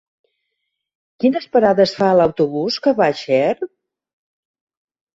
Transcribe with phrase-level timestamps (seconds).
[1.25, 3.65] Quines parades fa l'autobús que va a Xert?